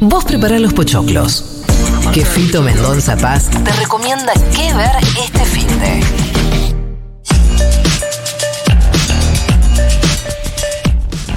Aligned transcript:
Vos 0.00 0.24
prepará 0.24 0.58
los 0.58 0.72
pochoclos. 0.72 1.44
Que 2.12 2.24
Fito 2.24 2.62
Mendonza 2.62 3.16
Paz 3.16 3.48
te 3.50 3.72
recomienda 3.72 4.32
qué 4.54 4.72
ver 4.74 4.96
este 5.22 5.44
fin 5.44 5.66
de. 5.80 6.02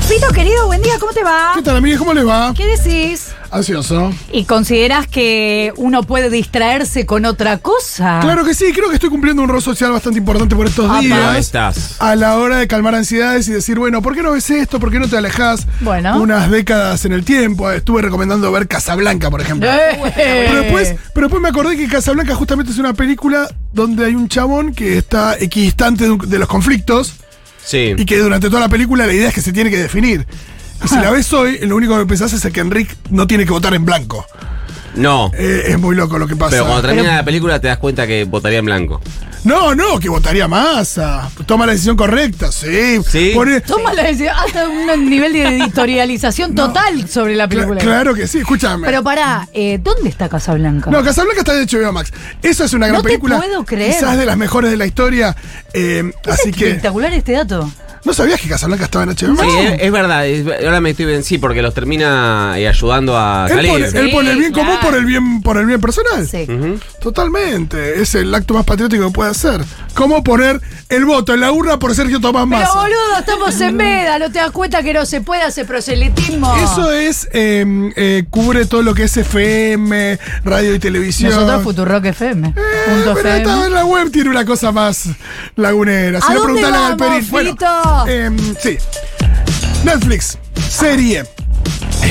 Fito, 0.07 0.27
querido, 0.33 0.67
buen 0.67 0.81
día, 0.81 0.99
¿cómo 0.99 1.13
te 1.13 1.23
va? 1.23 1.53
¿Qué 1.55 1.61
tal, 1.61 1.77
amigos? 1.77 1.99
¿Cómo 1.99 2.13
les 2.13 2.27
va? 2.27 2.53
¿Qué 2.55 2.65
decís? 2.65 3.26
Ansioso. 3.51 4.13
¿Y 4.31 4.43
consideras 4.45 5.07
que 5.07 5.71
uno 5.77 6.03
puede 6.03 6.29
distraerse 6.29 7.05
con 7.05 7.25
otra 7.25 7.57
cosa? 7.59 8.19
Claro 8.21 8.43
que 8.43 8.53
sí, 8.53 8.65
creo 8.73 8.89
que 8.89 8.95
estoy 8.95 9.09
cumpliendo 9.09 9.41
un 9.41 9.49
rol 9.49 9.61
social 9.61 9.91
bastante 9.91 10.19
importante 10.19 10.55
por 10.55 10.67
estos 10.67 10.89
Apa. 10.89 10.99
días. 10.99 11.19
Ahí 11.19 11.39
estás. 11.39 11.95
A 11.99 12.15
la 12.15 12.37
hora 12.37 12.57
de 12.57 12.67
calmar 12.67 12.95
ansiedades 12.95 13.47
y 13.47 13.51
decir, 13.53 13.79
bueno, 13.79 14.01
¿por 14.01 14.15
qué 14.15 14.21
no 14.21 14.31
ves 14.31 14.49
esto? 14.49 14.79
¿Por 14.79 14.91
qué 14.91 14.99
no 14.99 15.07
te 15.07 15.17
alejas 15.17 15.67
Bueno. 15.81 16.19
unas 16.21 16.49
décadas 16.51 17.05
en 17.05 17.13
el 17.13 17.23
tiempo? 17.25 17.71
Estuve 17.71 18.01
recomendando 18.01 18.51
ver 18.51 18.67
Casablanca, 18.67 19.29
por 19.29 19.41
ejemplo. 19.41 19.69
Eh. 19.71 19.99
Pero 20.15 20.61
después, 20.61 20.95
pero 21.13 21.27
después 21.27 21.41
me 21.41 21.49
acordé 21.49 21.77
que 21.77 21.87
Casablanca 21.87 22.35
justamente 22.35 22.71
es 22.71 22.77
una 22.77 22.93
película 22.93 23.47
donde 23.73 24.05
hay 24.05 24.15
un 24.15 24.27
chabón 24.27 24.73
que 24.73 24.97
está 24.97 25.35
equidistante 25.39 26.07
de 26.09 26.39
los 26.39 26.47
conflictos 26.47 27.13
Sí. 27.63 27.93
y 27.97 28.05
que 28.05 28.17
durante 28.17 28.47
toda 28.49 28.61
la 28.61 28.69
película 28.69 29.05
la 29.05 29.13
idea 29.13 29.27
es 29.29 29.33
que 29.35 29.41
se 29.41 29.51
tiene 29.51 29.69
que 29.69 29.77
definir. 29.77 30.25
Y 30.83 30.87
si 30.87 30.95
la 30.95 31.11
ves 31.11 31.31
hoy, 31.33 31.59
lo 31.59 31.75
único 31.75 31.97
que 31.97 32.05
pensás 32.05 32.33
es 32.33 32.51
que 32.51 32.59
Enrique 32.59 32.95
no 33.09 33.27
tiene 33.27 33.45
que 33.45 33.51
votar 33.51 33.73
en 33.73 33.85
blanco. 33.85 34.25
No. 34.95 35.31
Eh, 35.37 35.65
es 35.67 35.79
muy 35.79 35.95
loco 35.95 36.17
lo 36.17 36.27
que 36.27 36.35
pasa. 36.35 36.51
Pero 36.51 36.63
cuando 36.65 36.81
termina 36.81 37.03
Pero- 37.03 37.15
la 37.17 37.23
película 37.25 37.59
te 37.61 37.67
das 37.67 37.77
cuenta 37.77 38.07
que 38.07 38.23
votaría 38.23 38.59
en 38.59 38.65
blanco. 38.65 39.01
No, 39.43 39.75
no, 39.75 39.99
que 39.99 40.09
votaría 40.09 40.47
Massa. 40.47 41.29
Toma 41.45 41.65
la 41.67 41.71
decisión 41.73 41.95
correcta, 41.95 42.51
sí. 42.51 42.99
Sí. 43.07 43.31
Pone- 43.35 43.61
Toma 43.61 43.93
la 43.93 44.03
decisión 44.03 44.33
hasta 44.35 44.67
un 44.67 45.09
nivel 45.09 45.31
de 45.33 45.43
editorialización 45.47 46.55
total 46.55 47.07
sobre 47.07 47.35
la 47.35 47.45
Cla- 47.45 47.49
película. 47.49 47.79
claro 47.81 48.13
que 48.15 48.27
sí, 48.27 48.39
escúchame. 48.39 48.85
Pero 48.87 49.03
pará, 49.03 49.47
eh, 49.53 49.79
¿dónde 49.81 50.09
está 50.09 50.27
Casablanca? 50.27 50.89
no, 50.89 51.03
Casablanca 51.03 51.41
está 51.41 51.53
de 51.53 51.65
HBO 51.65 51.91
Max. 51.93 52.11
Eso 52.41 52.63
es 52.65 52.73
una 52.73 52.87
gran 52.87 52.97
No 52.97 53.03
te 53.03 53.09
película. 53.09 53.37
puedo 53.37 53.63
creer. 53.65 53.93
Quizás 53.93 54.17
de 54.17 54.25
las 54.25 54.37
mejores 54.37 54.71
de 54.71 54.77
la 54.77 54.85
historia. 54.87 55.35
eh, 55.73 56.11
Es 56.25 56.33
así 56.33 56.51
que. 56.51 56.67
espectacular 56.69 57.13
este 57.13 57.33
dato. 57.33 57.71
¿No 58.07 58.13
sabías 58.13 58.39
que 58.39 58.47
Casablanca 58.47 58.85
estaba 58.85 59.03
en 59.03 59.09
HBO 59.09 59.33
Max? 59.35 59.49
Sí, 59.51 59.57
es, 59.67 59.81
es 59.81 59.91
verdad. 59.91 60.25
es- 60.25 60.45
ahora 60.65 60.79
me 60.81 60.91
estoy 60.91 61.05
bien, 61.05 61.23
sí, 61.23 61.37
porque 61.37 61.61
los 61.61 61.73
termina 61.73 62.53
eh, 62.57 62.67
ayudando 62.67 63.17
a 63.17 63.47
Él 63.49 63.65
él 63.65 63.91
Sí, 63.91 64.09
pone 64.13 64.31
el 64.31 64.39
bien 64.39 64.53
claro. 64.53 64.69
común 64.69 64.81
por 64.81 64.95
el 64.97 65.05
bien, 65.05 65.41
por 65.41 65.57
el 65.57 65.65
bien 65.65 65.81
personal. 65.81 66.25
Sí. 66.25 66.47
Ujú. 66.49 66.79
Totalmente. 67.01 68.01
Es 68.01 68.15
el 68.15 68.33
acto 68.33 68.53
más 68.53 68.63
patriótico 68.63 69.07
que 69.07 69.11
puede 69.13 69.31
hacer. 69.31 69.61
¿Cómo 69.93 70.23
poner 70.23 70.61
el 70.89 71.03
voto 71.05 71.33
en 71.33 71.41
la 71.41 71.51
urna 71.51 71.77
por 71.79 71.93
Sergio 71.95 72.21
Tomás 72.21 72.45
Pero 72.49 72.61
Massa? 72.61 72.79
boludo, 72.79 73.19
estamos 73.19 73.59
en 73.61 73.77
veda, 73.77 74.19
¿no 74.19 74.31
te 74.31 74.39
das 74.39 74.51
cuenta 74.51 74.81
que 74.83 74.93
no 74.93 75.05
se 75.05 75.21
puede 75.21 75.41
hacer 75.41 75.65
proselitismo? 75.65 76.55
Eso 76.57 76.91
es, 76.91 77.27
eh, 77.33 77.65
eh, 77.95 78.23
cubre 78.29 78.65
todo 78.65 78.83
lo 78.83 78.93
que 78.93 79.03
es 79.03 79.17
FM, 79.17 80.17
radio 80.45 80.73
y 80.75 80.79
televisión. 80.79 81.31
Nosotros 81.31 81.63
Futurock 81.63 82.05
FM. 82.05 82.47
Eh, 82.49 82.53
punto 82.53 83.13
pero 83.15 83.29
FM. 83.29 83.37
esta- 83.37 83.69
la 83.69 83.85
web 83.85 84.11
tiene 84.11 84.29
una 84.29 84.45
cosa 84.45 84.71
más 84.71 85.09
lagunera. 85.55 86.21
Si 86.21 86.31
¿A 86.31 86.35
no, 86.35 86.41
dónde 86.41 86.53
preguntale 86.61 86.77
a 86.77 86.89
vamos, 86.89 86.99
Galperín. 86.99 87.31
Bueno, 87.31 87.49
Fito? 87.51 87.96
Em, 88.07 88.37
sí. 88.61 88.77
Netflix, 89.83 90.37
serie. 90.69 91.23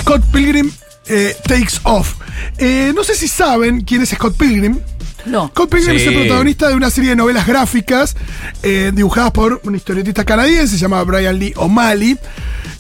Scott 0.01 0.23
Pilgrim 0.33 0.71
eh, 1.09 1.37
Takes 1.47 1.79
Off. 1.85 2.15
Eh, 2.59 2.93
no 2.95 3.05
sé 3.05 3.15
si 3.15 3.29
saben 3.29 3.83
quién 3.83 4.03
es 4.03 4.11
Scott 4.11 4.37
Pilgrim. 4.37 4.79
No. 5.27 5.49
Scott 5.49 5.71
Pilgrim 5.71 5.97
Sí. 5.97 6.03
es 6.03 6.09
el 6.09 6.15
protagonista 6.15 6.69
de 6.69 6.75
una 6.75 6.91
serie 6.91 7.11
de 7.11 7.17
novelas 7.17 7.47
gráficas 7.47 8.17
eh, 8.63 8.93
dibujadas 8.95 9.33
por 9.33 9.61
un 9.65 9.75
historietista 9.75 10.25
canadiense 10.25 10.77
llamado 10.79 11.05
Brian 11.07 11.39
Lee 11.39 11.53
O'Malley, 11.57 12.19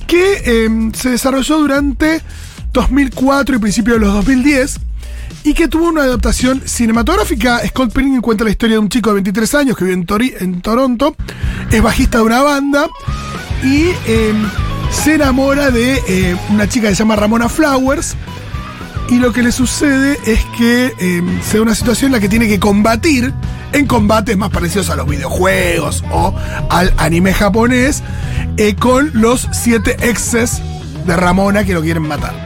que 0.07 0.65
em, 0.65 0.93
se 0.93 1.11
desarrolló 1.11 1.59
durante 1.59 2.21
2004 2.73 3.57
y 3.57 3.59
principios 3.59 3.97
de 3.99 4.07
los 4.07 4.15
2010 4.15 4.79
y 5.44 5.55
que 5.55 5.69
tuvo 5.69 5.88
una 5.88 6.02
adaptación 6.02 6.62
cinematográfica. 6.64 7.60
Scott 7.69 7.92
Pilgrim 7.92 8.20
cuenta 8.20 8.44
la 8.44 8.50
historia 8.50 8.74
de 8.77 8.80
un 8.80 8.88
chico 8.88 9.10
de 9.10 9.14
23 9.14 9.55
años 9.55 9.77
que 9.77 9.84
vive 9.84 9.94
en, 9.94 10.06
Tori- 10.06 10.34
en 10.41 10.60
Toronto, 10.60 11.14
es 11.70 11.82
bajista 11.82 12.19
de 12.19 12.25
una 12.25 12.42
banda 12.42 12.88
y 13.62 13.86
em, 14.06 14.44
se 14.91 15.15
enamora 15.15 15.70
de 15.70 16.03
eh, 16.09 16.36
una 16.50 16.69
chica 16.69 16.88
que 16.88 16.94
se 16.94 17.00
llama 17.00 17.16
Ramona 17.16 17.48
Flowers. 17.48 18.15
Y 19.09 19.19
lo 19.20 19.32
que 19.32 19.42
le 19.44 19.53
sucede 19.53 20.19
es 20.26 20.41
que 20.59 20.92
eh, 20.98 21.22
se 21.48 21.59
da 21.59 21.62
una 21.62 21.76
situación 21.76 22.09
en 22.09 22.12
la 22.15 22.20
que 22.20 22.28
tiene 22.28 22.48
que 22.48 22.59
combatir 22.59 23.32
en 23.72 23.86
combates 23.86 24.36
más 24.36 24.50
parecidos 24.50 24.91
a 24.91 24.97
los 24.97 25.06
videojuegos 25.09 26.03
o 26.10 26.34
al 26.70 26.92
anime 26.97 27.32
japonés 27.32 28.03
eh, 28.56 28.75
con 28.75 29.12
los 29.15 29.48
siete 29.53 29.97
exes 30.09 30.60
de 31.06 31.15
Ramona 31.15 31.62
que 31.62 31.72
lo 31.72 31.82
quieren 31.82 32.03
matar. 32.03 32.46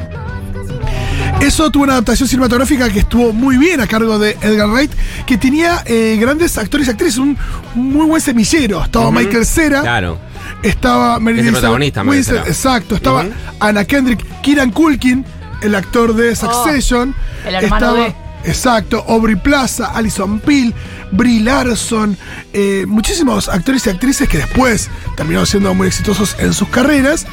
Eso 1.41 1.71
tuvo 1.71 1.85
una 1.85 1.95
adaptación 1.95 2.29
cinematográfica 2.29 2.91
que 2.91 3.01
estuvo 3.01 3.33
muy 3.33 3.57
bien 3.57 3.81
a 3.81 3.87
cargo 3.87 4.19
de 4.19 4.37
Edgar 4.43 4.69
Wright, 4.69 4.93
que 5.27 5.39
tenía 5.39 5.83
eh, 5.87 6.17
grandes 6.21 6.59
actores 6.59 6.87
y 6.87 6.91
actrices, 6.91 7.19
un 7.19 7.37
muy 7.75 8.07
buen 8.07 8.21
semillero. 8.21 8.85
Estaba. 8.85 9.11
Michael 9.11 9.47
Cera, 9.47 9.81
Claro. 9.81 10.19
estaba 10.63 11.19
Mary 11.19 11.37
Es 11.37 11.41
el 11.41 11.47
Elizabeth 11.49 11.61
protagonista, 11.63 12.05
Michael 12.05 12.17
Winstead, 12.19 12.37
Cera. 12.43 12.49
exacto, 12.49 12.95
estaba 12.95 13.21
Ujú. 13.23 13.33
Anna 13.59 13.85
Kendrick, 13.87 14.25
Kieran 14.43 14.71
Culkin, 14.71 15.25
el 15.63 15.75
actor 15.75 16.15
de 16.15 16.37
Succession, 16.37 17.15
Oh, 17.45 17.49
el 17.49 17.55
hermano 17.55 17.87
estaba, 17.87 18.05
de- 18.05 18.15
exacto, 18.51 19.05
Aubrey 19.09 19.37
Plaza, 19.37 19.87
Alison 19.95 20.41
Peel, 20.41 20.75
Brie 21.11 21.41
Larson, 21.41 22.19
eh, 22.53 22.85
muchísimos 22.87 23.49
actores 23.49 23.87
y 23.87 23.91
actrices 23.91 24.29
que 24.29 24.39
después 24.39 24.91
terminaron 25.17 25.47
siendo 25.47 25.73
muy 25.75 25.89
exitosos 25.89 26.37
en 26.39 26.53
sus 26.53 26.69
carreras. 26.69 27.27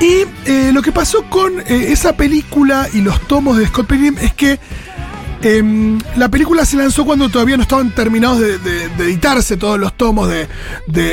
Y 0.00 0.24
eh, 0.46 0.70
lo 0.72 0.82
que 0.82 0.92
pasó 0.92 1.24
con 1.28 1.60
eh, 1.60 1.92
esa 1.92 2.16
película 2.16 2.88
y 2.92 3.02
los 3.02 3.20
tomos 3.28 3.58
de 3.58 3.66
Scott 3.66 3.86
Pilgrim 3.86 4.16
es 4.18 4.32
que 4.34 4.58
Em, 5.42 5.98
la 6.16 6.28
película 6.28 6.66
se 6.66 6.76
lanzó 6.76 7.06
cuando 7.06 7.30
todavía 7.30 7.56
no 7.56 7.62
estaban 7.62 7.94
terminados 7.94 8.40
de, 8.40 8.84
editarse 8.98 9.56
todos 9.56 9.80
los 9.80 9.96
tomos 9.96 10.28
de, 10.28 10.48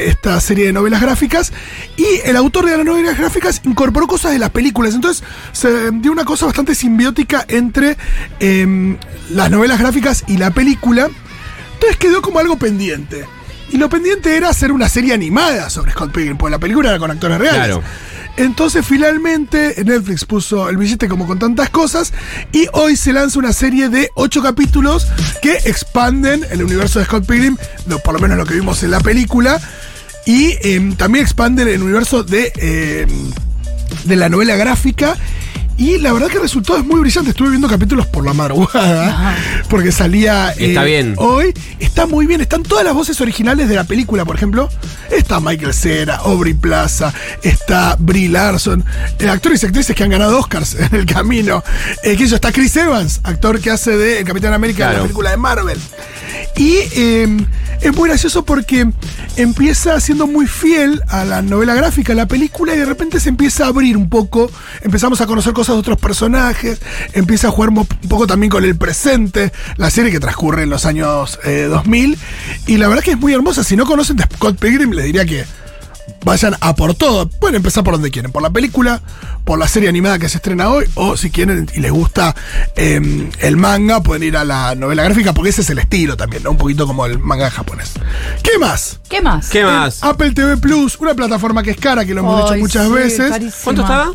esta 0.08 0.42
serie 0.42 0.66
de 0.66 0.74
novelas 0.74 1.02
gráficas 1.02 1.54
y 1.96 2.06
el 2.26 2.36
autor 2.36 2.66
de 2.66 2.76
las 2.76 2.86
novelas 2.86 3.18
gráficas 3.18 3.62
incorporó 3.64 4.06
cosas 4.06 4.34
de 4.34 4.40
las 4.40 4.50
películas. 4.50 4.96
Entonces 4.96 5.24
se 5.54 5.92
dio 5.92 6.12
una 6.12 6.26
cosa 6.26 6.46
bastante 6.46 6.76
simbiótica 6.76 7.46
entre 7.48 7.96
em, 8.40 8.98
las 9.30 9.50
novelas 9.50 9.80
gráficas 9.80 10.26
y 10.28 10.36
la 10.38 10.52
película. 10.52 11.10
Entonces 11.76 11.98
quedó 11.98 12.22
como 12.22 12.40
algo 12.40 12.58
pendiente. 12.58 13.26
Y 13.70 13.78
lo 13.78 13.90
pendiente 13.90 14.36
era 14.36 14.50
hacer 14.50 14.72
una 14.72 14.90
serie 14.90 15.14
animada 15.14 15.70
sobre 15.70 15.92
Scott 15.92 16.12
Pilgrim, 16.12 16.38
porque 16.38 16.52
la 16.52 16.60
película 16.60 16.90
era 16.90 17.00
con 17.00 17.12
actores 17.12 17.38
reales. 17.38 17.60
Claro. 17.60 17.84
Entonces 18.38 18.86
finalmente 18.86 19.76
Netflix 19.84 20.24
puso 20.26 20.70
el 20.70 20.78
billete 20.78 21.08
como 21.08 21.26
con 21.26 21.40
tantas 21.40 21.70
cosas 21.72 22.14
y 22.52 22.68
hoy 22.74 22.96
se 22.96 23.12
lanza 23.12 23.40
una 23.40 23.52
serie 23.52 23.90
de 23.90 24.12
ocho 24.16 24.42
capítulos 24.44 25.08
que 25.42 25.54
expanden 25.66 26.46
el 26.52 26.64
universo 26.64 27.00
de 27.00 27.06
Scott 27.06 27.26
Pilgrim, 27.26 27.58
lo- 27.88 28.00
por 28.00 28.14
lo 28.14 28.20
menos 28.20 28.38
lo 28.38 28.46
que 28.46 28.54
vimos 28.54 28.84
en 28.84 28.92
la 28.92 29.00
película, 29.00 29.60
y 30.26 30.56
em, 30.62 30.96
también 30.96 31.24
expanden 31.26 31.68
el 31.68 31.82
universo 31.82 32.24
de, 32.24 32.52
em, 32.58 33.32
de 34.06 34.16
la 34.16 34.30
novela 34.30 34.56
gráfica. 34.56 35.16
Y 35.78 36.00
la 36.00 36.12
verdad 36.12 36.28
que 36.28 36.38
el 36.38 36.42
resultado 36.42 36.80
es 36.80 36.86
muy 36.86 37.00
brillante. 37.00 37.30
Estuve 37.30 37.50
viendo 37.50 37.68
capítulos 37.68 38.08
por 38.08 38.26
la 38.26 38.34
madrugada. 38.34 39.36
Porque 39.70 39.92
salía. 39.92 40.52
eh, 40.58 40.70
Está 40.70 40.84
bien. 40.84 41.14
Hoy. 41.18 41.54
Está 41.80 42.08
muy 42.08 42.26
bien. 42.26 42.42
Están 42.42 42.64
todas 42.64 42.84
las 42.84 42.94
voces 42.96 43.22
originales 43.22 43.70
de 43.70 43.76
la 43.76 43.84
película, 43.84 44.26
por 44.26 44.36
ejemplo. 44.36 44.70
Está 45.12 45.40
Michael 45.40 45.74
Cera, 45.74 46.16
Aubrey 46.18 46.54
Plaza, 46.54 47.14
está 47.44 47.96
Brie 47.98 48.28
Larson, 48.30 48.84
eh, 49.20 49.30
actores 49.30 49.64
y 49.64 49.66
actrices 49.68 49.96
que 49.96 50.04
han 50.04 50.10
ganado 50.10 50.38
Oscars 50.40 50.76
en 50.76 50.94
el 50.96 51.06
camino. 51.06 51.64
Eh, 52.04 52.16
que 52.18 52.24
eso 52.26 52.36
está 52.36 52.52
Chris 52.52 52.76
Evans, 52.76 53.22
actor 53.24 53.60
que 53.60 53.70
hace 53.72 53.96
de 53.98 54.20
El 54.20 54.26
Capitán 54.26 54.54
América 54.54 54.88
en 54.90 54.98
la 54.98 55.02
película 55.04 55.30
de 55.32 55.38
Marvel. 55.38 55.80
Y 56.56 56.78
eh, 56.94 57.38
es 57.82 57.96
muy 57.96 58.10
gracioso 58.10 58.44
porque 58.44 58.90
empieza 59.36 60.00
siendo 60.00 60.28
muy 60.28 60.48
fiel 60.48 61.02
a 61.08 61.24
la 61.26 61.42
novela 61.42 61.76
gráfica, 61.76 62.14
la 62.14 62.28
película, 62.28 62.76
y 62.76 62.78
de 62.78 62.86
repente 62.86 63.20
se 63.20 63.30
empieza 63.30 63.66
a 63.66 63.68
abrir 63.68 63.98
un 63.98 64.10
poco. 64.10 64.52
Empezamos 64.82 65.22
a 65.22 65.28
conocer 65.28 65.54
cosas 65.54 65.76
de 65.76 65.80
otros 65.80 66.00
personajes, 66.00 66.80
empieza 67.14 67.48
a 67.48 67.52
jugar 67.52 67.70
un 67.70 67.86
poco 67.86 68.28
también 68.28 68.50
con 68.50 68.64
el 68.64 68.76
presente, 68.76 69.52
la 69.78 69.90
serie 69.90 70.12
que 70.12 70.20
transcurre 70.20 70.64
en 70.64 70.70
los 70.70 70.86
años 70.86 71.40
eh, 71.44 71.68
2000. 71.70 72.18
Y 72.68 72.78
la 72.78 72.88
verdad 72.88 73.04
que 73.04 73.12
es 73.12 73.20
muy 73.20 73.34
hermosa. 73.34 73.64
Si 73.64 73.76
no 73.76 73.86
conocen 73.86 74.18
de 74.18 74.24
Scott 74.24 74.58
Pilgrim, 74.60 74.92
les 74.92 75.06
diría 75.06 75.26
que 75.26 75.46
vayan 76.24 76.56
a 76.62 76.76
por 76.76 76.96
todo. 76.96 77.28
Pueden 77.28 77.56
empezar 77.56 77.84
por 77.84 77.94
donde 77.94 78.12
quieren, 78.12 78.32
por 78.32 78.42
la 78.42 78.50
película, 78.50 79.02
por 79.46 79.60
la 79.60 79.68
serie 79.68 79.90
animada 79.90 80.20
que 80.20 80.30
se 80.30 80.38
estrena 80.38 80.70
hoy, 80.70 80.86
o 80.96 81.18
si 81.18 81.32
quieren 81.32 81.70
y 81.74 81.80
les 81.80 81.92
gusta 81.92 82.36
eh, 82.76 83.30
el 83.40 83.58
manga, 83.58 84.02
pueden 84.02 84.24
ir 84.24 84.38
a 84.38 84.44
la 84.44 84.76
novela 84.76 85.04
gráfica, 85.04 85.34
porque 85.34 85.50
ese 85.50 85.62
es 85.62 85.70
el 85.70 85.80
estilo 85.80 86.18
también, 86.18 86.44
¿no? 86.44 86.52
Un 86.52 86.58
poquito 86.58 86.88
como 86.88 87.06
el 87.06 87.20
manga 87.20 87.50
japonés. 87.50 87.94
¿Qué 88.44 88.58
más? 88.60 89.00
¿Qué 89.10 89.22
más? 89.22 89.50
¿Qué 89.50 89.64
más? 89.64 90.04
Apple 90.04 90.32
TV 90.32 90.58
Plus, 90.58 90.98
una 91.00 91.14
plataforma 91.14 91.64
que 91.64 91.72
es 91.72 91.78
cara, 91.78 92.06
que 92.06 92.14
lo 92.14 92.22
hemos 92.22 92.44
dicho 92.44 92.60
muchas 92.60 92.88
sí, 92.88 92.94
veces. 92.94 93.30
carísima. 93.30 93.64
¿Cuánto 93.64 93.82
estaba? 93.82 94.12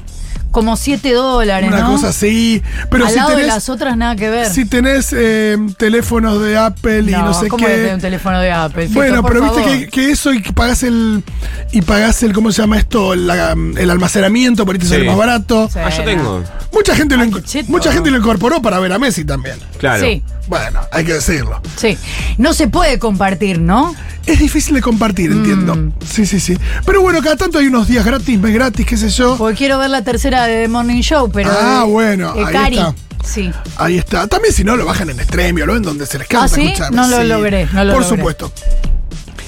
Como 0.53 0.77
7 0.77 1.13
dólares, 1.13 1.69
Una 1.69 1.81
¿no? 1.81 1.93
cosa 1.93 2.11
así. 2.11 2.63
Pero 2.91 3.07
Al 3.07 3.11
si 3.11 3.17
lado 3.17 3.31
de 3.31 3.37
tenés, 3.37 3.53
las 3.55 3.69
otras 3.69 3.97
nada 3.97 4.15
que 4.15 4.31
ver. 4.31 4.47
si 4.49 4.65
tenés 4.65 5.13
eh, 5.13 5.57
teléfonos 5.79 6.41
de 6.41 6.57
Apple 6.57 7.01
y 7.01 7.11
no, 7.13 7.35
sé 7.35 7.49
¿cómo 7.49 7.67
qué. 7.67 7.91
un 7.95 8.01
teléfono 8.01 8.39
de 8.39 8.53
Apple? 8.53 8.87
Fito, 8.89 8.95
Bueno, 9.01 9.23
pero 9.25 9.43
viste 9.43 9.63
que, 9.65 9.89
que 9.89 10.11
eso 10.11 10.33
y 10.33 10.41
que 10.43 10.53
pagás 10.53 10.83
el. 10.85 11.25
Y 11.73 11.83
pagás 11.83 12.23
el, 12.23 12.33
¿cómo 12.33 12.53
se 12.53 12.63
llama 12.63 12.79
esto? 12.79 13.15
La- 13.17 13.53
el 13.53 13.91
almacenamiento, 13.91 14.65
por 14.65 14.75
ahí 14.75 14.79
te 14.79 14.87
sale 14.87 15.01
Sí. 15.03 15.07
más 15.09 15.17
barato. 15.17 15.69
Sí. 15.73 15.79
Ah, 15.83 15.89
yo 15.91 16.05
tengo. 16.05 16.45
Mucha 16.73 16.95
gente, 16.95 17.17
lo, 17.17 17.23
Ay, 17.25 17.33
mucha 17.69 17.93
gente 17.93 18.11
lo 18.11 18.19
incorporó 18.19 18.63
para 18.63 18.79
ver 18.79 18.93
a 18.93 18.99
Messi 18.99 19.25
también. 19.25 19.57
Claro. 19.79 20.05
Sí, 20.07 20.23
Bueno, 20.49 20.81
hay 20.91 21.05
que 21.05 21.15
decirlo. 21.15 21.61
sí. 21.77 21.99
No 22.39 22.55
se 22.55 22.69
puede 22.69 22.99
compartir, 22.99 23.61
¿no? 23.61 23.95
Es 24.27 24.39
difícil 24.39 24.75
de 24.75 24.81
compartir, 24.83 25.31
Mm. 25.31 25.33
entiendo. 25.39 25.93
Sí, 26.07 26.27
sí, 26.27 26.39
sí. 26.41 26.57
Pero 26.87 27.01
bueno, 27.03 27.21
cada 27.23 27.37
tanto 27.37 27.59
hay 27.59 27.67
unos 27.67 27.89
días 27.89 28.05
gratis, 28.05 28.39
mes 28.39 28.55
gratis, 28.55 28.87
qué 28.87 28.97
sé 28.97 29.09
yo. 29.11 29.37
Porque 29.37 29.57
quiero 29.57 29.79
ver 29.79 29.91
la 29.91 30.03
tercera 30.03 30.45
de 30.47 30.63
The 30.63 30.69
Morning 30.69 31.01
Show, 31.03 31.31
pero. 31.33 31.51
Ah, 31.53 31.85
bueno, 31.85 32.35
eh, 32.37 32.45
ahí 32.47 32.53
Cari. 32.53 32.79
está. 32.79 32.95
Sí. 33.25 33.51
Ahí 33.77 33.99
está. 33.99 34.27
También 34.27 34.53
si 34.55 34.65
no, 34.65 34.77
lo 34.77 34.85
bajan 34.85 35.11
en 35.11 35.21
Extremio, 35.21 35.65
lo 35.67 35.75
ven 35.75 35.83
donde 35.83 36.07
se 36.07 36.19
les 36.19 36.27
canta. 36.29 36.45
¿Ah, 36.45 36.49
sí? 36.49 36.73
No 36.93 37.07
lo 37.09 37.23
logré, 37.25 37.67
no 37.73 37.85
lo 37.85 37.93
Por 37.95 38.03
logré. 38.03 38.17
supuesto. 38.17 38.53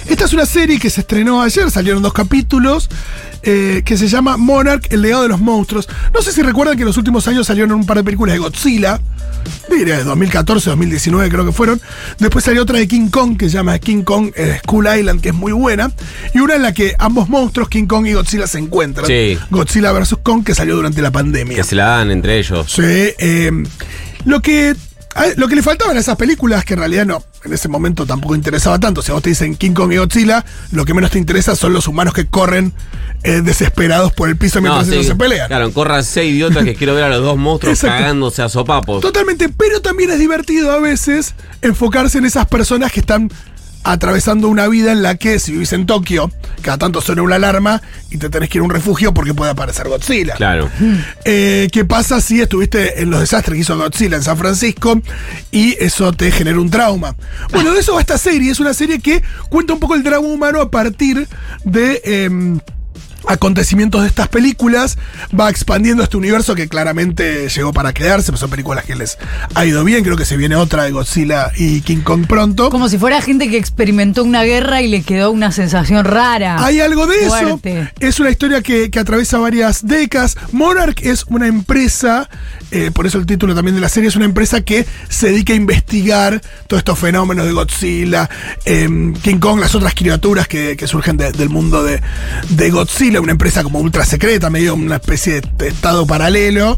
Esta 0.09 0.27
es 0.27 0.33
una 0.33 0.47
serie 0.47 0.79
que 0.79 0.91
se 0.91 1.01
estrenó 1.01 1.43
ayer, 1.43 1.71
salieron 1.71 2.03
dos 2.03 2.13
capítulos, 2.13 2.89
eh, 3.43 3.83
que 3.85 3.97
se 3.97 4.09
llama 4.09 4.37
Monarch, 4.37 4.93
el 4.93 5.03
legado 5.03 5.23
de 5.23 5.29
los 5.29 5.41
monstruos. 5.41 5.89
No 6.13 6.23
sé 6.23 6.33
si 6.33 6.43
recuerdan 6.43 6.77
que 6.77 6.83
en 6.83 6.87
los 6.87 6.97
últimos 6.97 7.27
años 7.27 7.47
salieron 7.47 7.73
un 7.73 7.87
par 7.87 7.97
de 7.97 8.05
películas 8.05 8.35
de 8.35 8.39
Godzilla, 8.39 9.01
diría 9.71 9.99
de 9.99 10.05
2014, 10.05 10.71
2019 10.71 11.29
creo 11.29 11.47
que 11.47 11.53
fueron. 11.53 11.81
Después 12.19 12.45
salió 12.45 12.63
otra 12.63 12.79
de 12.79 12.87
King 12.87 13.09
Kong 13.09 13.37
que 13.37 13.47
se 13.49 13.55
llama 13.55 13.79
King 13.79 14.03
Kong 14.03 14.31
eh, 14.37 14.59
Skull 14.63 14.87
Island, 14.99 15.21
que 15.21 15.31
es 15.31 15.35
muy 15.35 15.53
buena. 15.53 15.91
Y 16.35 16.41
una 16.41 16.55
en 16.55 16.63
la 16.63 16.73
que 16.73 16.95
ambos 16.99 17.29
monstruos, 17.29 17.69
King 17.69 17.87
Kong 17.87 18.07
y 18.07 18.13
Godzilla, 18.13 18.47
se 18.47 18.59
encuentran. 18.59 19.07
Sí. 19.07 19.39
Godzilla 19.51 19.93
vs. 19.93 20.17
Kong, 20.23 20.45
que 20.45 20.55
salió 20.55 20.77
durante 20.77 21.03
la 21.03 21.11
pandemia. 21.11 21.57
Que 21.57 21.65
se 21.65 21.75
la 21.75 21.87
dan 21.87 22.11
entre 22.11 22.39
ellos. 22.39 22.71
Sí, 22.71 22.83
eh, 22.83 23.51
lo 24.25 24.41
que 24.41 24.75
lo 25.37 25.49
que 25.49 25.57
le 25.57 25.63
faltaban 25.63 25.97
a 25.97 26.01
esas 26.01 26.17
películas, 26.17 26.65
que 26.65 26.75
en 26.75 26.81
realidad 26.81 27.07
no, 27.07 27.23
en 27.45 27.53
ese 27.53 27.69
momento 27.69 28.07
tampoco 28.07 28.35
interesaba 28.35 28.79
tanto. 28.79 29.03
Si 29.03 29.11
a 29.11 29.15
vos 29.15 29.23
te 29.23 29.31
dicen 29.31 29.57
King 29.57 29.73
Kong 29.73 29.93
y 29.93 29.97
Godzilla, 29.97 30.45
lo 30.73 30.85
que 30.85 30.95
menos 30.95 31.11
te 31.11 31.19
interesa 31.19 31.55
son 31.57 31.73
los 31.73 31.87
humanos 31.89 32.15
que 32.15 32.27
corren 32.27 32.73
eh, 33.23 33.41
desesperados 33.43 34.13
por 34.13 34.29
el 34.29 34.37
piso 34.37 34.61
mientras 34.61 34.89
ellos 34.89 35.03
sí, 35.03 35.09
se 35.13 35.17
pelean. 35.17 35.49
Claro, 35.49 35.73
corran 35.73 36.05
seis 36.05 36.35
idiotas 36.35 36.65
que 36.65 36.75
quiero 36.77 36.95
ver 36.95 37.05
a 37.05 37.09
los 37.09 37.23
dos 37.23 37.37
monstruos 37.37 37.79
Exacto. 37.79 38.03
cagándose 38.03 38.43
a 38.43 38.49
sopapos. 38.49 39.01
Totalmente, 39.01 39.49
pero 39.49 39.81
también 39.81 40.11
es 40.11 40.19
divertido 40.19 40.73
a 40.73 40.81
veces 40.81 41.35
enfocarse 41.63 42.19
en 42.19 42.25
esas 42.25 42.47
personas 42.47 42.93
que 42.93 43.01
están 43.01 43.31
atravesando 43.85 44.49
una 44.49 44.67
vida 44.67 44.93
en 44.93 45.03
la 45.03 45.15
que 45.17 45.39
si 45.39 45.53
vivís 45.53 45.73
en 45.75 45.87
Tokio, 45.87 46.31
cada 46.63 46.79
tanto 46.79 47.01
suena 47.01 47.23
una 47.23 47.37
alarma 47.37 47.83
y 48.11 48.17
te 48.17 48.31
tenés 48.31 48.49
que 48.49 48.59
ir 48.59 48.63
a 48.63 48.65
un 48.65 48.71
refugio 48.71 49.13
porque 49.13 49.35
puede 49.35 49.51
aparecer 49.51 49.89
Godzilla. 49.89 50.35
Claro. 50.35 50.69
Eh, 51.27 51.69
¿Qué 51.73 51.85
pasa 51.85 52.21
si 52.21 52.41
estuviste 52.41 53.01
en 53.03 53.11
los 53.11 53.21
desastres 53.21 53.55
que 53.55 53.61
hizo 53.61 53.77
Godzilla 53.79 54.17
en 54.17 54.23
San 54.23 54.37
Francisco 54.37 55.01
y 55.51 55.75
eso 55.83 56.13
te 56.13 56.31
genera 56.31 56.59
un 56.59 56.71
trauma? 56.71 57.17
Bueno, 57.51 57.73
de 57.73 57.81
eso 57.81 57.95
va 57.95 58.01
esta 58.01 58.19
serie. 58.19 58.51
Es 58.51 58.61
una 58.61 58.75
serie 58.75 59.01
que 59.01 59.23
cuenta 59.49 59.73
un 59.73 59.81
poco 59.81 59.95
el 59.95 60.03
drama 60.03 60.27
humano 60.27 60.61
a 60.61 60.71
partir 60.71 61.27
de. 61.65 62.01
em, 62.05 62.61
acontecimientos 63.29 64.03
de 64.03 64.09
estas 64.09 64.29
películas, 64.29 64.99
va 65.39 65.51
expandiendo 65.51 66.03
este 66.03 66.17
universo 66.17 66.55
que 66.55 66.69
claramente 66.69 67.49
llegó 67.49 67.73
para 67.73 67.93
quedarse, 67.93 68.33
pues 68.33 68.41
son 68.41 68.51
películas 68.51 68.85
que 68.85 68.95
les 68.95 69.19
ha 69.55 69.65
ido 69.65 69.85
bien, 69.85 70.05
creo 70.05 70.17
que 70.17 70.25
se 70.25 70.37
viene 70.37 70.57
otra 70.57 70.85
de 70.85 70.91
Godzilla 70.91 71.51
y 71.57 71.81
King 71.83 72.03
Kong 72.03 72.27
pronto. 72.27 72.71
Como 72.71 72.89
si 72.89 72.99
fuera 72.99 73.21
gente 73.23 73.49
que 73.49 73.57
experimentó 73.57 74.25
una 74.25 74.43
guerra 74.43 74.83
y 74.83 74.89
le 74.89 75.03
quedó 75.03 75.31
una 75.31 75.53
sensación 75.53 76.05
rara. 76.05 76.65
Hay 76.65 76.81
algo 76.81 77.07
de 77.07 77.17
eso. 77.27 77.61
Es 78.01 78.21
una 78.21 78.31
historia 78.31 78.63
que, 78.63 78.91
que 78.91 78.99
atraviesa 78.99 79.39
varias 79.39 79.87
décadas. 79.87 80.37
Monarch 80.53 81.01
es 81.03 81.25
una 81.29 81.47
empresa, 81.47 82.29
eh, 82.71 82.91
por 82.93 83.07
eso 83.07 83.19
el 83.19 83.27
título 83.27 83.55
también 83.55 83.75
de 83.75 83.81
la 83.81 83.89
serie, 83.89 84.09
es 84.09 84.17
una 84.17 84.25
empresa 84.25 84.61
que 84.63 84.87
se 85.09 85.29
dedica 85.29 85.53
a 85.53 85.57
investigar 85.57 86.41
todos 86.67 86.81
estos 86.81 86.99
fenómenos 86.99 87.47
de 87.47 87.53
Godzilla, 87.53 88.29
em, 88.65 89.15
King 89.15 89.39
Kong, 89.39 89.61
las 89.61 89.75
otras 89.75 89.95
criaturas 89.95 90.47
que, 90.49 90.77
que 90.77 90.87
surgen 90.87 91.17
de- 91.17 91.33
del 91.33 91.49
mundo 91.51 91.83
de, 91.83 92.01
de 92.51 92.71
Godzilla, 92.71 93.14
una 93.21 93.33
empresa 93.33 93.63
como 93.63 93.81
ultra 93.81 94.05
secreta, 94.05 94.51
medio 94.51 94.75
una 94.75 94.97
especie 94.97 95.41
de, 95.41 95.69
estado 95.69 96.07
paralelo, 96.07 96.77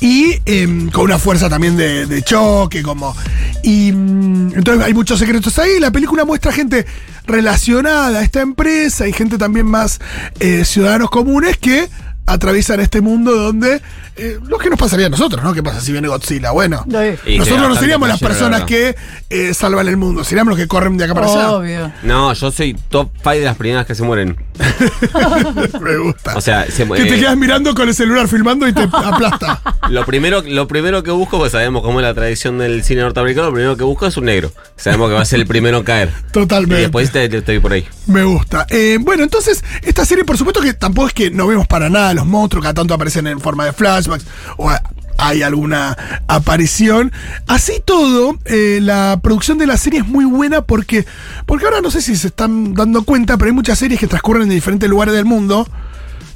y 0.00 0.40
em, 0.44 0.90
con 0.90 1.04
una 1.04 1.18
fuerza 1.18 1.48
también 1.48 1.76
de, 1.76 2.06
de 2.06 2.22
choque, 2.22 2.82
como... 2.82 3.14
Y 3.62 3.92
mm, 3.92 4.52
entonces 4.56 4.84
hay 4.84 4.94
muchos 4.94 5.18
secretos 5.18 5.58
ahí. 5.58 5.80
La 5.80 5.90
película 5.90 6.24
muestra 6.24 6.52
gente 6.52 6.86
relacionada 7.26 8.20
a 8.20 8.22
esta 8.22 8.40
empresa 8.40 9.06
y 9.06 9.12
gente 9.12 9.38
también 9.38 9.66
más 9.66 10.00
eh, 10.40 10.64
ciudadanos 10.64 11.10
comunes 11.10 11.58
que 11.58 11.88
atraviesan 12.28 12.80
este 12.80 13.00
mundo 13.00 13.34
donde 13.34 13.80
eh, 14.16 14.38
lo 14.46 14.58
que 14.58 14.68
nos 14.70 14.78
pasaría 14.78 15.06
a 15.06 15.10
nosotros, 15.10 15.42
¿no? 15.42 15.52
¿Qué 15.54 15.62
pasa 15.62 15.80
si 15.80 15.92
viene 15.92 16.08
Godzilla? 16.08 16.50
Bueno. 16.50 16.84
Y 17.26 17.38
nosotros 17.38 17.68
no 17.68 17.76
seríamos 17.76 18.08
las 18.08 18.20
personas 18.20 18.62
que 18.64 18.94
eh, 19.30 19.54
salvan 19.54 19.88
el 19.88 19.96
mundo, 19.96 20.24
seríamos 20.24 20.50
los 20.52 20.58
que 20.58 20.66
corren 20.68 20.96
de 20.96 21.04
acá 21.04 21.14
para 21.14 21.26
allá. 21.26 21.52
Obvio. 21.52 21.92
No, 22.02 22.32
yo 22.32 22.50
soy 22.50 22.74
top 22.88 23.10
5 23.16 23.30
de 23.30 23.40
las 23.44 23.56
primeras 23.56 23.86
que 23.86 23.94
se 23.94 24.02
mueren. 24.02 24.36
Me 25.80 25.96
gusta. 25.98 26.36
O 26.36 26.40
sea, 26.40 26.66
se- 26.70 26.86
que 26.88 27.04
te 27.04 27.14
eh, 27.16 27.20
quedas 27.20 27.36
mirando 27.36 27.74
con 27.74 27.88
el 27.88 27.94
celular 27.94 28.28
filmando 28.28 28.66
y 28.68 28.72
te 28.72 28.82
aplasta. 28.92 29.60
Lo 29.90 30.04
primero, 30.04 30.42
lo 30.42 30.66
primero 30.68 31.02
que 31.02 31.10
busco, 31.10 31.38
pues 31.38 31.52
sabemos 31.52 31.82
cómo 31.82 32.00
es 32.00 32.04
la 32.06 32.14
tradición 32.14 32.58
del 32.58 32.82
cine 32.84 33.02
norteamericano, 33.02 33.48
lo 33.48 33.52
primero 33.54 33.76
que 33.76 33.84
busco 33.84 34.06
es 34.06 34.16
un 34.16 34.24
negro. 34.26 34.52
Sabemos 34.76 35.08
que 35.08 35.14
va 35.14 35.22
a 35.22 35.24
ser 35.24 35.40
el 35.40 35.46
primero 35.46 35.78
en 35.78 35.84
caer. 35.84 36.12
Y 36.28 36.32
Totalmente. 36.32 36.82
después 36.82 37.10
te, 37.12 37.28
te- 37.28 37.38
estoy 37.38 37.58
por 37.60 37.72
ahí. 37.72 37.86
Me 38.06 38.24
gusta. 38.24 38.66
Eh, 38.70 38.98
bueno, 39.00 39.22
entonces, 39.24 39.62
esta 39.82 40.04
serie, 40.04 40.24
por 40.24 40.36
supuesto 40.36 40.60
que 40.60 40.74
tampoco 40.74 41.08
es 41.08 41.14
que 41.14 41.30
no 41.30 41.46
vemos 41.46 41.66
para 41.66 41.88
nada 41.88 42.14
los 42.18 42.26
monstruos, 42.26 42.62
cada 42.62 42.74
tanto 42.74 42.94
aparecen 42.94 43.26
en 43.26 43.40
forma 43.40 43.64
de 43.64 43.72
flashbacks 43.72 44.26
o 44.56 44.70
hay 45.18 45.42
alguna 45.42 45.96
aparición. 46.28 47.12
Así 47.46 47.82
todo, 47.84 48.38
eh, 48.44 48.78
la 48.80 49.18
producción 49.22 49.58
de 49.58 49.66
la 49.66 49.76
serie 49.76 50.00
es 50.00 50.06
muy 50.06 50.24
buena 50.24 50.62
porque, 50.62 51.06
porque 51.46 51.66
ahora 51.66 51.80
no 51.80 51.90
sé 51.90 52.00
si 52.00 52.16
se 52.16 52.28
están 52.28 52.74
dando 52.74 53.02
cuenta, 53.02 53.36
pero 53.36 53.48
hay 53.48 53.54
muchas 53.54 53.78
series 53.78 54.00
que 54.00 54.06
transcurren 54.06 54.44
en 54.44 54.50
diferentes 54.50 54.88
lugares 54.88 55.14
del 55.14 55.24
mundo. 55.24 55.68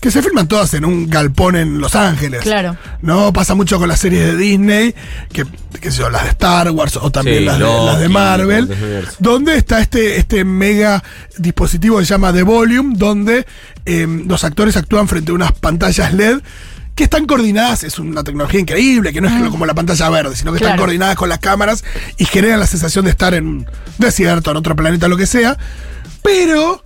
Que 0.02 0.10
se 0.10 0.20
filman 0.20 0.49
todas 0.49 0.75
en 0.75 0.84
un 0.84 1.08
galpón 1.08 1.54
en 1.54 1.78
Los 1.78 1.94
Ángeles. 1.94 2.43
Claro. 2.43 2.76
No 3.02 3.32
pasa 3.32 3.54
mucho 3.54 3.78
con 3.78 3.88
las 3.88 4.00
series 4.00 4.26
de 4.26 4.37
Disney, 4.37 4.94
que, 5.32 5.46
qué 5.81 5.93
sé 5.93 5.99
yo, 5.99 6.10
las 6.10 6.25
de 6.25 6.31
Star 6.31 6.70
Wars 6.72 6.96
o 6.96 7.10
también 7.10 7.38
Sí, 7.38 7.44
las, 7.44 7.58
de, 7.60 7.64
las 7.64 8.00
de 8.00 8.08
Marvel. 8.08 8.64
Universo. 8.64 9.16
Donde 9.20 9.56
está 9.56 9.81
este, 9.81 10.16
este 10.19 10.44
mega 10.44 11.04
dispositivo 11.38 11.99
que 11.99 12.04
se 12.04 12.10
llama 12.10 12.32
The 12.32 12.43
Volume, 12.43 12.96
donde 12.99 13.46
eh, 13.87 14.06
los 14.26 14.43
actores 14.43 14.76
actúan 14.76 15.06
frente 15.06 15.31
a 15.31 15.34
unas 15.37 15.52
pantallas 15.52 16.12
LED 16.12 16.40
que 16.96 17.05
están 17.05 17.26
coordinadas, 17.26 17.84
es 17.84 17.98
una 17.98 18.22
tecnología 18.25 18.60
increíble, 18.60 19.12
que 19.12 19.20
no 19.20 19.28
es 19.28 19.50
como 19.50 19.66
la 19.66 19.75
pantalla 19.75 20.10
verde, 20.10 20.37
sino 20.37 20.52
que 20.52 20.58
están 20.58 20.76
coordinadas 20.76 21.16
con 21.16 21.28
las 21.28 21.38
cámaras 21.38 21.84
y 22.19 22.25
generan 22.25 22.60
la 22.60 22.66
sensación 22.66 23.05
de 23.05 23.12
estar 23.12 23.34
en 23.34 23.46
un 23.46 23.66
desierto, 23.98 24.50
en 24.50 24.56
otro 24.56 24.76
planeta, 24.76 25.08
lo 25.08 25.16
que 25.16 25.26
sea. 25.26 25.56
Pero, 26.22 26.82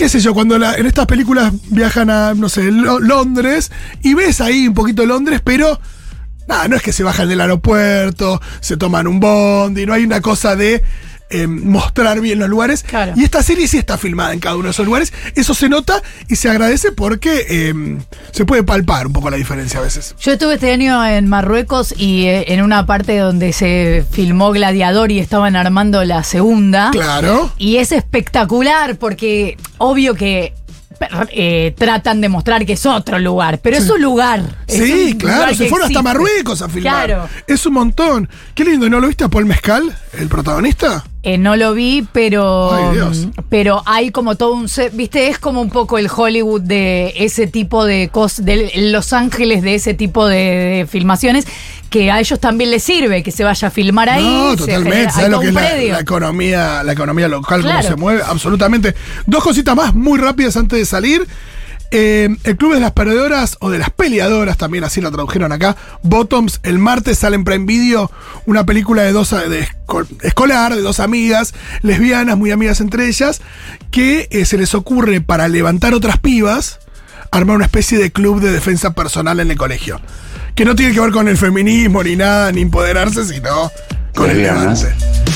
qué 0.00 0.08
sé 0.08 0.18
yo, 0.20 0.32
cuando 0.32 0.56
en 0.56 0.86
estas 0.86 1.04
películas 1.04 1.52
viajan 1.68 2.08
a, 2.08 2.32
no 2.32 2.48
sé, 2.48 2.72
Lo- 2.72 3.00
Londres 3.00 3.70
y 4.02 4.14
ves 4.14 4.40
ahí 4.40 4.66
un 4.66 4.72
poquito 4.72 5.04
Londres, 5.04 5.42
pero 5.44 5.78
nada, 6.48 6.68
no 6.68 6.76
es 6.76 6.82
que 6.82 6.90
se 6.94 7.02
bajan 7.02 7.28
del 7.28 7.38
aeropuerto, 7.42 8.40
se 8.60 8.78
toman 8.78 9.06
un 9.06 9.20
bondi, 9.20 9.84
no 9.84 9.92
hay 9.92 10.02
una 10.04 10.22
cosa 10.22 10.56
de 10.56 10.82
eh, 11.30 11.46
mostrar 11.46 12.20
bien 12.20 12.38
los 12.38 12.48
lugares. 12.48 12.82
Claro. 12.82 13.12
Y 13.16 13.24
esta 13.24 13.42
serie 13.42 13.66
sí 13.68 13.78
está 13.78 13.96
filmada 13.98 14.32
en 14.32 14.40
cada 14.40 14.56
uno 14.56 14.64
de 14.64 14.70
esos 14.72 14.84
lugares. 14.86 15.12
Eso 15.34 15.54
se 15.54 15.68
nota 15.68 16.02
y 16.28 16.36
se 16.36 16.48
agradece 16.50 16.92
porque 16.92 17.46
eh, 17.48 17.74
se 18.32 18.44
puede 18.44 18.62
palpar 18.62 19.06
un 19.06 19.12
poco 19.12 19.30
la 19.30 19.36
diferencia 19.36 19.80
a 19.80 19.82
veces. 19.82 20.14
Yo 20.20 20.32
estuve 20.32 20.54
este 20.54 20.72
año 20.72 21.04
en 21.06 21.28
Marruecos 21.28 21.94
y 21.96 22.26
eh, 22.26 22.52
en 22.52 22.62
una 22.62 22.86
parte 22.86 23.16
donde 23.18 23.52
se 23.52 24.04
filmó 24.10 24.50
Gladiador 24.52 25.10
y 25.12 25.18
estaban 25.18 25.56
armando 25.56 26.04
la 26.04 26.22
segunda. 26.24 26.90
Claro. 26.92 27.52
Y 27.58 27.76
es 27.76 27.92
espectacular 27.92 28.96
porque 28.96 29.56
obvio 29.78 30.14
que 30.14 30.52
eh, 31.32 31.74
tratan 31.78 32.20
de 32.20 32.28
mostrar 32.28 32.66
que 32.66 32.74
es 32.74 32.84
otro 32.84 33.18
lugar, 33.18 33.58
pero 33.62 33.76
es 33.78 33.88
un 33.88 34.02
lugar. 34.02 34.42
Es 34.66 34.76
Sí, 34.84 35.12
un 35.12 35.18
claro, 35.18 35.36
lugar 35.40 35.56
se 35.56 35.68
fueron 35.68 35.86
hasta. 35.88 36.02
Marruecos 36.02 36.60
a 36.60 36.68
filmar. 36.68 37.06
Claro. 37.06 37.28
Es 37.46 37.64
un 37.64 37.72
montón. 37.74 38.28
Qué 38.54 38.64
lindo, 38.64 38.88
¿no 38.90 39.00
lo 39.00 39.06
viste 39.08 39.24
a 39.24 39.28
Paul 39.28 39.46
Mezcal, 39.46 39.96
el 40.12 40.28
protagonista? 40.28 41.04
Eh, 41.22 41.36
no 41.36 41.54
lo 41.54 41.74
vi, 41.74 42.06
pero 42.12 42.72
Ay, 42.72 42.94
Dios. 42.94 43.28
pero 43.50 43.82
hay 43.84 44.10
como 44.10 44.36
todo 44.36 44.54
un 44.54 44.70
set, 44.70 44.96
viste, 44.96 45.28
es 45.28 45.38
como 45.38 45.60
un 45.60 45.68
poco 45.68 45.98
el 45.98 46.08
Hollywood 46.14 46.62
de 46.62 47.12
ese 47.16 47.46
tipo 47.46 47.84
de 47.84 48.08
cosas, 48.10 48.46
de 48.46 48.70
Los 48.90 49.12
Ángeles 49.12 49.60
de 49.62 49.74
ese 49.74 49.92
tipo 49.92 50.26
de, 50.26 50.36
de 50.36 50.86
filmaciones 50.88 51.46
que 51.90 52.10
a 52.10 52.20
ellos 52.20 52.40
también 52.40 52.70
les 52.70 52.82
sirve 52.82 53.22
que 53.22 53.32
se 53.32 53.44
vaya 53.44 53.68
a 53.68 53.70
filmar 53.70 54.08
ahí. 54.08 54.24
No, 54.24 54.56
totalmente. 54.56 55.12
¿Sabes 55.12 55.28
lo 55.30 55.40
que 55.40 55.48
es 55.48 55.52
la, 55.54 56.00
economía, 56.00 56.82
la 56.84 56.92
economía 56.92 57.28
local, 57.28 57.60
Claro. 57.60 57.78
cómo 57.80 57.88
se 57.90 57.96
mueve? 57.96 58.22
Absolutamente. 58.26 58.94
Dos 59.26 59.42
cositas 59.44 59.76
más 59.76 59.94
muy 59.94 60.18
rápidas 60.18 60.56
antes 60.56 60.78
de 60.78 60.86
salir. 60.86 61.26
Eh, 61.92 62.28
el 62.44 62.56
Club 62.56 62.74
de 62.74 62.80
las 62.80 62.92
Perdedoras 62.92 63.56
o 63.60 63.68
de 63.70 63.78
las 63.78 63.90
Peleadoras, 63.90 64.56
también 64.56 64.84
así 64.84 65.00
la 65.00 65.10
tradujeron 65.10 65.50
acá. 65.52 65.76
Bottoms, 66.02 66.60
el 66.62 66.78
martes 66.78 67.18
sale 67.18 67.34
en 67.36 67.44
Prime 67.44 67.66
Video 67.66 68.10
una 68.46 68.64
película 68.64 69.02
de 69.02 69.12
dos 69.12 69.30
de 69.30 69.66
esco- 69.66 70.06
escolar, 70.22 70.74
de 70.74 70.82
dos 70.82 71.00
amigas, 71.00 71.52
lesbianas, 71.82 72.38
muy 72.38 72.52
amigas 72.52 72.80
entre 72.80 73.08
ellas, 73.08 73.40
que 73.90 74.28
eh, 74.30 74.44
se 74.44 74.56
les 74.56 74.74
ocurre 74.74 75.20
para 75.20 75.48
levantar 75.48 75.94
otras 75.94 76.18
pibas 76.18 76.78
armar 77.32 77.56
una 77.56 77.64
especie 77.66 77.98
de 77.98 78.10
club 78.10 78.40
de 78.40 78.50
defensa 78.52 78.92
personal 78.92 79.38
en 79.40 79.50
el 79.50 79.56
colegio. 79.56 80.00
Que 80.56 80.64
no 80.64 80.74
tiene 80.74 80.92
que 80.92 81.00
ver 81.00 81.12
con 81.12 81.28
el 81.28 81.36
feminismo 81.36 82.02
ni 82.02 82.16
nada, 82.16 82.50
ni 82.50 82.60
empoderarse, 82.60 83.24
sino 83.24 83.70
con 84.14 84.30
el 84.30 84.42
levante. 84.42 84.86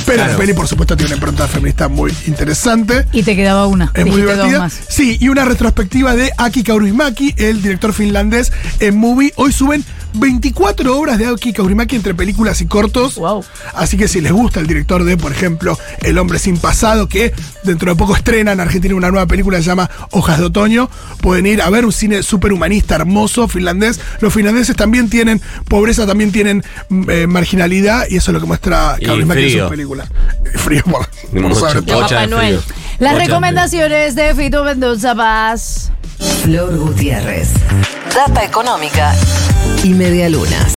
Pero 0.06 0.18
la 0.18 0.24
Claro. 0.24 0.38
peli, 0.38 0.52
por 0.52 0.68
supuesto, 0.68 0.96
tiene 0.96 1.08
una 1.08 1.16
impronta 1.16 1.48
feminista 1.48 1.88
muy 1.88 2.12
interesante. 2.26 3.06
Y 3.12 3.22
te 3.22 3.34
quedaba 3.36 3.66
una. 3.66 3.90
Es 3.94 4.04
muy 4.06 4.16
divertida. 4.20 4.58
más. 4.58 4.78
Sí, 4.88 5.16
y 5.20 5.28
una 5.28 5.44
retrospectiva 5.44 6.14
de 6.14 6.30
Aki 6.36 6.62
Kaurismäki, 6.62 7.34
el 7.38 7.62
director 7.62 7.92
finlandés 7.94 8.52
en 8.80 8.96
Movie. 8.96 9.32
Hoy 9.36 9.52
suben 9.52 9.82
24 10.14 10.96
obras 10.96 11.18
de 11.18 11.26
Aki 11.26 11.52
Kaurismäki 11.52 11.96
entre 11.96 12.14
películas 12.14 12.60
y 12.60 12.66
cortos. 12.66 13.16
Wow. 13.16 13.44
Así 13.74 13.96
que 13.96 14.08
si 14.08 14.20
les 14.20 14.32
gusta 14.32 14.60
el 14.60 14.66
director 14.66 15.04
de, 15.04 15.16
por 15.16 15.32
ejemplo, 15.32 15.78
El 16.00 16.18
hombre 16.18 16.38
sin 16.38 16.56
pasado, 16.58 17.08
que 17.08 17.32
dentro 17.64 17.90
de 17.90 17.96
poco 17.96 18.14
estrena 18.14 18.52
en 18.52 18.60
Argentina 18.60 18.94
una 18.94 19.10
nueva 19.10 19.26
película 19.26 19.56
que 19.58 19.64
se 19.64 19.70
llama 19.70 19.90
Hojas 20.10 20.38
de 20.38 20.44
Otoño, 20.46 20.88
pueden 21.20 21.46
ir 21.46 21.62
a 21.62 21.70
ver 21.70 21.84
un 21.84 21.92
cine 21.92 22.22
súper 22.22 22.52
humanista, 22.52 22.94
hermoso, 22.94 23.48
finlandés. 23.48 24.00
Los 24.20 24.32
finlandeses 24.32 24.76
también 24.76 25.10
tienen 25.10 25.40
pobreza, 25.68 26.06
también 26.06 26.32
tienen 26.32 26.62
mm, 26.88 27.10
eh, 27.10 27.26
marginalidad, 27.26 28.06
y 28.08 28.16
eso 28.16 28.30
es 28.30 28.34
lo 28.34 28.40
que 28.40 28.46
muestra 28.46 28.96
Y 29.00 29.06
Kaurismäki 29.06 29.42
en 29.42 29.46
sus 29.48 29.52
frío. 29.54 29.68
películas. 29.68 30.08
Frío 30.54 30.82
por, 30.84 31.08
Noel. 32.28 32.60
Las 32.98 33.16
recomendaciones 33.16 34.14
de 34.14 34.34
Fito 34.34 34.64
Mendoza 34.64 35.14
Paz. 35.14 35.90
Flor 36.42 36.76
Gutiérrez. 36.76 37.50
Data 38.14 38.44
económica 38.44 39.12
y 39.82 39.92
medialunas. 39.92 40.72